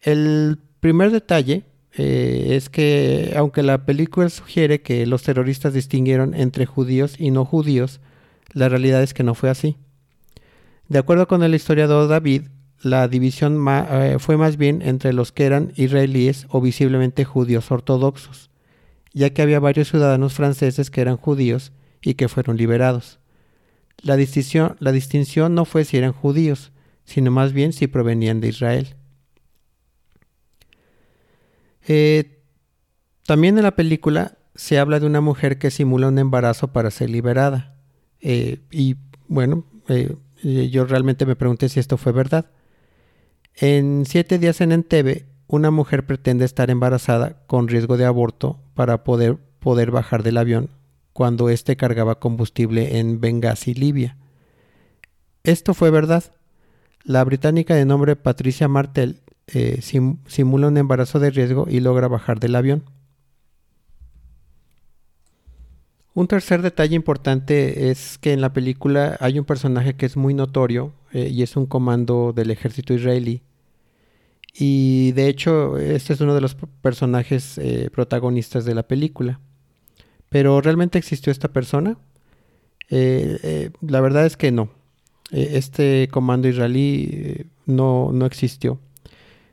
El 0.00 0.58
primer 0.80 1.10
detalle 1.10 1.64
eh, 1.92 2.54
es 2.56 2.70
que 2.70 3.34
aunque 3.36 3.62
la 3.62 3.84
película 3.84 4.30
sugiere 4.30 4.80
que 4.80 5.04
los 5.04 5.22
terroristas 5.24 5.74
distinguieron 5.74 6.32
entre 6.32 6.64
judíos 6.64 7.20
y 7.20 7.30
no 7.30 7.44
judíos, 7.44 8.00
la 8.54 8.70
realidad 8.70 9.02
es 9.02 9.12
que 9.12 9.24
no 9.24 9.34
fue 9.34 9.50
así. 9.50 9.76
De 10.88 10.98
acuerdo 10.98 11.26
con 11.26 11.42
el 11.42 11.54
historiador 11.54 12.08
David, 12.08 12.42
la 12.80 13.08
división 13.08 13.64
eh, 13.68 14.16
fue 14.18 14.36
más 14.36 14.56
bien 14.56 14.82
entre 14.82 15.12
los 15.12 15.32
que 15.32 15.44
eran 15.44 15.72
israelíes 15.76 16.46
o 16.50 16.60
visiblemente 16.60 17.24
judíos 17.24 17.70
ortodoxos, 17.70 18.50
ya 19.12 19.30
que 19.30 19.42
había 19.42 19.58
varios 19.58 19.88
ciudadanos 19.88 20.34
franceses 20.34 20.90
que 20.90 21.00
eran 21.00 21.16
judíos 21.16 21.72
y 22.02 22.14
que 22.14 22.28
fueron 22.28 22.56
liberados. 22.56 23.18
La 24.02 24.16
distinción, 24.16 24.76
no 25.54 25.64
fue 25.64 25.84
si 25.84 25.96
eran 25.96 26.12
judíos, 26.12 26.70
sino 27.04 27.30
más 27.30 27.52
bien 27.52 27.72
si 27.72 27.86
provenían 27.86 28.40
de 28.40 28.48
Israel. 28.48 28.94
Eh, 31.88 32.42
también 33.26 33.56
en 33.56 33.64
la 33.64 33.74
película 33.74 34.38
se 34.54 34.78
habla 34.78 35.00
de 35.00 35.06
una 35.06 35.20
mujer 35.20 35.58
que 35.58 35.70
simula 35.70 36.08
un 36.08 36.18
embarazo 36.18 36.72
para 36.72 36.90
ser 36.90 37.10
liberada. 37.10 37.74
Eh, 38.20 38.60
y 38.70 38.96
bueno, 39.28 39.64
yo 40.46 40.84
realmente 40.84 41.26
me 41.26 41.36
pregunté 41.36 41.68
si 41.68 41.80
esto 41.80 41.96
fue 41.96 42.12
verdad. 42.12 42.46
En 43.54 44.04
siete 44.06 44.38
días 44.38 44.60
en 44.60 44.72
Entebbe, 44.72 45.26
una 45.48 45.70
mujer 45.70 46.06
pretende 46.06 46.44
estar 46.44 46.70
embarazada 46.70 47.42
con 47.46 47.68
riesgo 47.68 47.96
de 47.96 48.04
aborto 48.04 48.60
para 48.74 49.04
poder, 49.04 49.38
poder 49.58 49.90
bajar 49.90 50.22
del 50.22 50.36
avión 50.36 50.70
cuando 51.12 51.48
éste 51.48 51.76
cargaba 51.76 52.18
combustible 52.18 52.98
en 52.98 53.20
Benghazi, 53.20 53.74
Libia. 53.74 54.16
Esto 55.44 55.72
fue 55.72 55.90
verdad. 55.90 56.24
La 57.04 57.24
británica 57.24 57.74
de 57.74 57.86
nombre 57.86 58.16
Patricia 58.16 58.68
Martel 58.68 59.22
eh, 59.46 59.80
simula 59.80 60.68
un 60.68 60.76
embarazo 60.76 61.20
de 61.20 61.30
riesgo 61.30 61.66
y 61.68 61.80
logra 61.80 62.08
bajar 62.08 62.40
del 62.40 62.56
avión. 62.56 62.84
Un 66.16 66.28
tercer 66.28 66.62
detalle 66.62 66.96
importante 66.96 67.90
es 67.90 68.16
que 68.16 68.32
en 68.32 68.40
la 68.40 68.54
película 68.54 69.18
hay 69.20 69.38
un 69.38 69.44
personaje 69.44 69.96
que 69.96 70.06
es 70.06 70.16
muy 70.16 70.32
notorio 70.32 70.94
eh, 71.12 71.28
y 71.30 71.42
es 71.42 71.56
un 71.56 71.66
comando 71.66 72.32
del 72.32 72.50
ejército 72.50 72.94
israelí. 72.94 73.42
Y 74.54 75.12
de 75.12 75.28
hecho, 75.28 75.76
este 75.76 76.14
es 76.14 76.22
uno 76.22 76.34
de 76.34 76.40
los 76.40 76.56
personajes 76.80 77.58
eh, 77.58 77.90
protagonistas 77.92 78.64
de 78.64 78.74
la 78.74 78.84
película. 78.84 79.40
Pero 80.30 80.62
¿realmente 80.62 80.96
existió 80.96 81.30
esta 81.30 81.48
persona? 81.48 81.98
la 82.88 84.00
verdad 84.00 84.24
es 84.24 84.38
que 84.38 84.50
no. 84.52 84.70
este 85.32 86.08
comando 86.10 86.48
israelí 86.48 87.46
no, 87.66 88.10
no 88.14 88.24
existió. 88.24 88.80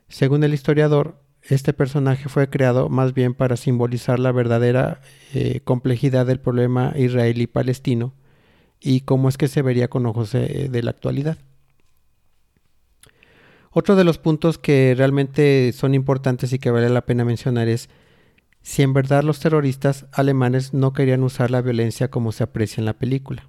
Según 0.08 0.42
el 0.44 0.54
historiador, 0.54 1.20
este 1.48 1.72
personaje 1.72 2.28
fue 2.28 2.48
creado 2.48 2.88
más 2.88 3.12
bien 3.12 3.34
para 3.34 3.56
simbolizar 3.56 4.18
la 4.18 4.32
verdadera 4.32 5.00
eh, 5.34 5.60
complejidad 5.62 6.26
del 6.26 6.40
problema 6.40 6.94
israelí-palestino 6.96 8.14
y 8.80 9.00
cómo 9.00 9.28
es 9.28 9.36
que 9.36 9.48
se 9.48 9.62
vería 9.62 9.88
con 9.88 10.06
ojos 10.06 10.34
eh, 10.34 10.68
de 10.70 10.82
la 10.82 10.90
actualidad. 10.90 11.38
Otro 13.70 13.96
de 13.96 14.04
los 14.04 14.18
puntos 14.18 14.56
que 14.56 14.94
realmente 14.96 15.72
son 15.72 15.94
importantes 15.94 16.52
y 16.52 16.58
que 16.58 16.70
vale 16.70 16.88
la 16.88 17.06
pena 17.06 17.24
mencionar 17.24 17.68
es 17.68 17.88
si 18.62 18.82
en 18.82 18.92
verdad 18.92 19.24
los 19.24 19.40
terroristas 19.40 20.06
alemanes 20.12 20.72
no 20.72 20.92
querían 20.92 21.24
usar 21.24 21.50
la 21.50 21.60
violencia 21.60 22.08
como 22.08 22.30
se 22.30 22.44
aprecia 22.44 22.80
en 22.80 22.86
la 22.86 22.98
película. 22.98 23.48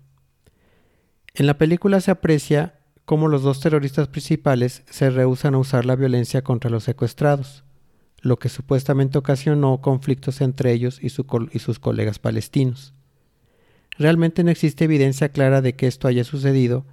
En 1.35 1.47
la 1.47 1.57
película 1.57 2.01
se 2.01 2.11
aprecia 2.11 2.79
cómo 3.05 3.27
los 3.27 3.43
dos 3.43 3.59
terroristas 3.59 4.07
principales 4.07 4.83
se 4.89 5.09
rehusan 5.09 5.53
a 5.53 5.59
usar 5.59 5.85
la 5.85 5.95
violencia 5.95 6.43
contra 6.43 6.71
los 6.71 6.85
secuestrados, 6.85 7.64
lo 8.25 8.39
que 8.39 8.49
supuestamente 8.49 9.19
ocasionó 9.19 9.81
conflictos 9.81 10.41
entre 10.41 10.73
ellos 10.73 10.99
y, 10.99 11.09
sus 11.09 11.79
colegas 11.79 12.17
palestinos. 12.17 12.95
Realmente 13.99 14.43
no 14.43 14.49
existe 14.49 14.85
evidencia 14.85 15.29
clara 15.29 15.61
de 15.61 15.75
que 15.75 15.85
esto 15.85 16.07
haya 16.07 16.23
sucedido, 16.23 16.85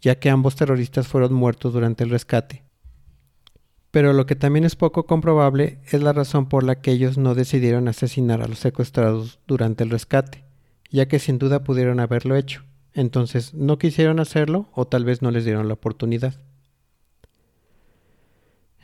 ya 0.00 0.18
que 0.18 0.30
ambos 0.30 0.56
terroristas 0.56 1.06
fueron 1.06 1.34
muertos 1.34 1.74
durante 1.74 2.04
el 2.04 2.10
rescate. 2.10 2.64
Pero 3.90 4.14
lo 4.14 4.24
que 4.24 4.34
también 4.34 4.64
es 4.64 4.76
poco 4.76 5.04
comprobable 5.04 5.78
es 5.92 6.02
la 6.02 6.14
razón 6.14 6.48
por 6.48 6.64
la 6.64 6.80
que 6.80 6.92
ellos 6.92 7.18
no 7.18 7.34
decidieron 7.34 7.86
asesinar 7.86 8.40
a 8.40 8.48
los 8.48 8.58
secuestrados 8.58 9.40
durante 9.46 9.84
el 9.84 9.90
rescate, 9.90 10.46
ya 10.90 11.06
que 11.06 11.18
sin 11.18 11.38
duda 11.38 11.64
pudieron 11.64 12.00
haberlo 12.00 12.34
hecho. 12.34 12.64
Entonces, 12.94 13.52
no 13.52 13.76
quisieron 13.76 14.20
hacerlo 14.20 14.70
o 14.72 14.86
tal 14.86 15.04
vez 15.04 15.20
no 15.20 15.30
les 15.30 15.44
dieron 15.44 15.68
la 15.68 15.74
oportunidad. 15.74 16.40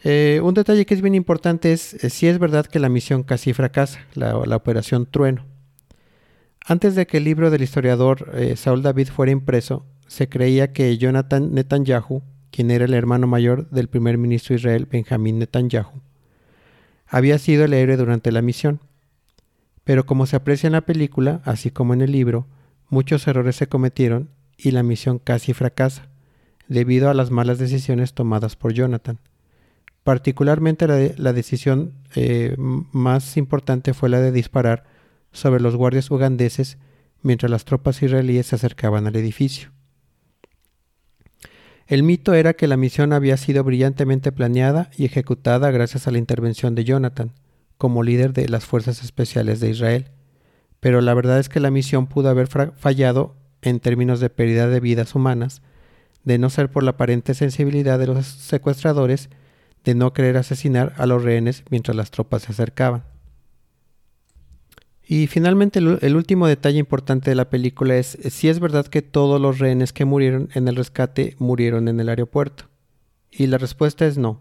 Eh, 0.06 0.40
un 0.42 0.52
detalle 0.52 0.84
que 0.84 0.92
es 0.92 1.00
bien 1.00 1.14
importante 1.14 1.72
es 1.72 1.94
eh, 2.04 2.10
si 2.10 2.26
es 2.26 2.38
verdad 2.38 2.66
que 2.66 2.78
la 2.78 2.90
misión 2.90 3.22
casi 3.22 3.54
fracasa, 3.54 4.00
la, 4.12 4.36
operación 4.36 5.06
Trueno. 5.06 5.46
Antes 6.66 6.94
de 6.94 7.06
que 7.06 7.16
el 7.16 7.24
libro 7.24 7.50
del 7.50 7.62
historiador 7.62 8.30
eh, 8.34 8.54
Saul 8.56 8.82
David 8.82 9.08
fuera 9.08 9.32
impreso, 9.32 9.86
se 10.06 10.28
creía 10.28 10.74
que 10.74 10.98
Jonathan 10.98 11.54
Netanyahu, 11.54 12.22
quien 12.50 12.70
era 12.70 12.84
el 12.84 12.92
hermano 12.92 13.26
mayor 13.26 13.70
del 13.70 13.88
primer 13.88 14.18
ministro 14.18 14.54
Israel 14.54 14.86
Benjamín 14.90 15.38
Netanyahu, 15.38 16.02
había 17.06 17.38
sido 17.38 17.64
el 17.64 17.72
héroe 17.72 17.96
durante 17.96 18.30
la 18.30 18.42
misión. 18.42 18.80
Pero 19.84 20.04
como 20.04 20.26
se 20.26 20.36
aprecia 20.36 20.66
en 20.66 20.74
la 20.74 20.82
película, 20.82 21.40
así 21.44 21.70
como 21.70 21.94
en 21.94 22.02
el 22.02 22.12
libro, 22.12 22.46
muchos 22.90 23.26
errores 23.26 23.56
se 23.56 23.68
cometieron 23.68 24.28
y 24.58 24.72
la 24.72 24.82
misión 24.82 25.18
casi 25.18 25.54
fracasa, 25.54 26.08
debido 26.68 27.08
a 27.08 27.14
las 27.14 27.30
malas 27.30 27.58
decisiones 27.58 28.12
tomadas 28.12 28.54
por 28.54 28.74
Jonathan. 28.74 29.18
Particularmente 30.04 30.86
la, 31.16 31.32
decisión 31.32 31.94
eh, 32.14 32.54
más 32.58 33.38
importante 33.38 33.94
fue 33.94 34.10
la 34.10 34.20
de 34.20 34.32
disparar 34.32 34.84
sobre 35.32 35.62
los 35.62 35.76
guardias 35.76 36.10
ugandeses 36.10 36.76
mientras 37.22 37.50
las 37.50 37.64
tropas 37.64 38.02
israelíes 38.02 38.46
se 38.46 38.56
acercaban 38.56 39.06
al 39.06 39.16
edificio. 39.16 39.70
El 41.86 42.02
mito 42.02 42.34
era 42.34 42.52
que 42.52 42.68
la 42.68 42.76
misión 42.76 43.14
había 43.14 43.38
sido 43.38 43.64
brillantemente 43.64 44.30
planeada 44.30 44.90
y 44.96 45.06
ejecutada 45.06 45.70
gracias 45.70 46.06
a 46.06 46.10
la 46.10 46.18
intervención 46.18 46.74
de 46.74 46.84
Jonathan, 46.84 47.32
como 47.78 48.02
líder 48.02 48.34
de 48.34 48.48
las 48.48 48.66
Fuerzas 48.66 49.02
Especiales 49.02 49.58
de 49.60 49.70
Israel, 49.70 50.10
pero 50.80 51.00
la 51.00 51.14
verdad 51.14 51.38
es 51.38 51.48
que 51.48 51.60
la 51.60 51.70
misión 51.70 52.06
pudo 52.06 52.28
haber 52.28 52.46
fallado 52.46 53.36
en 53.62 53.80
términos 53.80 54.20
de 54.20 54.28
pérdida 54.28 54.68
de 54.68 54.80
vidas 54.80 55.14
humanas, 55.14 55.62
de 56.24 56.36
no 56.36 56.50
ser 56.50 56.70
por 56.70 56.82
la 56.82 56.92
aparente 56.92 57.32
sensibilidad 57.32 57.98
de 57.98 58.06
los 58.06 58.26
secuestradores 58.26 59.30
de 59.84 59.94
no 59.94 60.12
querer 60.12 60.36
asesinar 60.36 60.94
a 60.96 61.06
los 61.06 61.22
rehenes 61.22 61.64
mientras 61.70 61.96
las 61.96 62.10
tropas 62.10 62.42
se 62.42 62.52
acercaban. 62.52 63.04
Y 65.06 65.26
finalmente 65.26 65.80
el, 65.80 66.16
último 66.16 66.46
detalle 66.46 66.78
importante 66.78 67.30
de 67.30 67.34
la 67.34 67.50
película 67.50 67.96
es 67.96 68.18
si 68.30 68.48
es 68.48 68.58
verdad 68.58 68.86
que 68.86 69.02
todos 69.02 69.38
los 69.38 69.58
rehenes 69.58 69.92
que 69.92 70.06
murieron 70.06 70.48
en 70.54 70.66
el 70.66 70.76
rescate 70.76 71.36
murieron 71.38 71.88
en 71.88 72.00
el 72.00 72.08
aeropuerto. 72.08 72.64
Y 73.30 73.46
la 73.48 73.58
respuesta 73.58 74.06
es 74.06 74.16
no. 74.16 74.40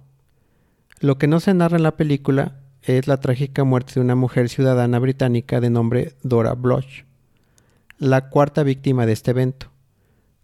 Lo 1.01 1.17
que 1.17 1.27
no 1.27 1.41
se 1.41 1.53
narra 1.53 1.75
en 1.75 1.83
la 1.83 1.97
película 1.97 2.61
es 2.81 3.07
la 3.07 3.19
trágica 3.19 3.65
muerte 3.65 3.95
de 3.95 4.01
una 4.01 4.15
mujer 4.15 4.47
ciudadana 4.47 4.99
británica 4.99 5.59
de 5.59 5.69
nombre 5.69 6.13
Dora 6.23 6.53
Bloch, 6.53 7.03
la 7.97 8.29
cuarta 8.29 8.63
víctima 8.63 9.05
de 9.05 9.11
este 9.11 9.31
evento. 9.31 9.72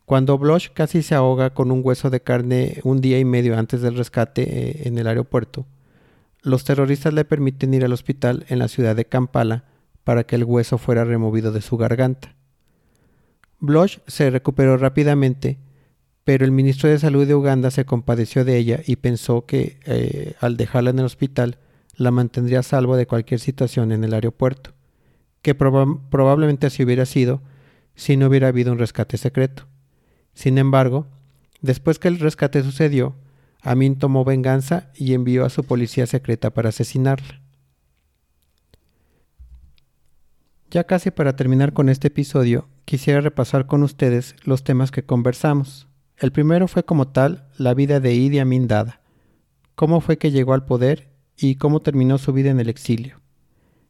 Cuando 0.10 0.39
Bloch 0.39 0.69
casi 0.74 1.04
se 1.04 1.13
ahoga 1.13 1.52
con 1.52 1.69
un 1.69 1.82
hueso 1.84 2.10
de 2.10 2.19
carne 2.19 2.80
un 2.84 3.00
día 3.00 3.19
y 3.19 3.26
medio 3.26 3.56
antes 3.56 3.84
del 3.84 3.95
rescate 3.95 4.41
eh, 4.41 4.88
en 4.88 4.98
el 4.98 5.06
aeropuerto, 5.06 5.67
los 6.41 6.63
terroristas 6.63 7.13
le 7.13 7.26
permiten 7.26 7.76
ir 7.76 7.86
al 7.86 7.93
hospital 7.93 8.43
en 8.50 8.58
la 8.58 8.69
ciudad 8.69 8.95
de 8.95 9.06
Kampala 9.06 9.65
para 10.04 10.24
que 10.24 10.36
el 10.36 10.45
hueso 10.45 10.80
fuera 10.80 11.06
removido 11.06 11.52
de 11.52 11.62
su 11.62 11.78
garganta. 11.78 12.36
Bloch 13.60 14.00
se 14.08 14.32
recuperó 14.32 14.78
rápidamente, 14.78 15.60
pero 16.24 16.43
el 16.43 16.52
ministro 16.52 16.89
de 16.89 16.98
Salud 16.98 17.28
de 17.28 17.36
Uganda 17.36 17.69
se 17.69 17.86
compadeció 17.86 18.43
de 18.43 18.58
ella 18.58 18.80
y 18.88 18.95
pensó 18.95 19.45
que 19.45 19.80
eh, 19.86 20.34
al 20.39 20.58
dejarla 20.58 20.89
en 20.89 20.98
el 20.98 21.06
hospital 21.06 21.60
la 21.98 22.10
mantendría 22.10 22.62
a 22.62 22.63
salvo 22.63 22.98
de 22.98 23.06
cualquier 23.06 23.39
situación 23.39 23.91
en 23.91 24.04
el 24.04 24.15
aeropuerto, 24.15 24.72
que 25.43 25.54
probablemente 25.54 26.65
así 26.65 26.84
hubiera 26.84 27.06
sido 27.06 27.43
si 27.93 28.17
no 28.17 28.26
hubiera 28.26 28.48
habido 28.48 28.72
un 28.72 28.80
rescate 28.80 29.15
secreto. 29.15 29.68
Sin 30.39 30.58
embargo, 30.58 31.06
después 31.60 31.99
que 31.99 32.08
el 32.08 32.17
rescate 32.17 32.63
sucedió, 32.63 33.13
Amin 33.62 33.97
tomó 33.97 34.23
venganza 34.23 34.89
y 34.95 35.13
envió 35.13 35.43
a 35.43 35.49
su 35.49 35.65
policía 35.65 36.08
secreta 36.08 36.54
para 36.54 36.69
asesinarla. 36.69 37.41
Ya 40.71 40.86
casi 40.86 41.12
para 41.12 41.36
terminar 41.36 41.73
con 41.73 41.89
este 41.89 42.08
episodio, 42.08 42.69
quisiera 42.86 43.19
repasar 43.19 43.65
con 43.65 43.84
ustedes 43.84 44.38
los 44.45 44.63
temas 44.63 44.91
que 44.91 45.04
conversamos. 45.04 45.89
El 46.15 46.32
primero 46.32 46.69
fue 46.69 46.86
como 46.86 47.10
tal 47.10 47.49
la 47.58 47.73
vida 47.73 47.99
de 47.99 48.13
Idi 48.13 48.39
Amin 48.39 48.69
Dada, 48.69 49.02
cómo 49.75 49.99
fue 49.99 50.17
que 50.17 50.32
llegó 50.32 50.54
al 50.54 50.63
poder 50.63 51.10
y 51.36 51.56
cómo 51.56 51.82
terminó 51.82 52.17
su 52.17 52.32
vida 52.32 52.49
en 52.49 52.62
el 52.62 52.69
exilio. 52.69 53.19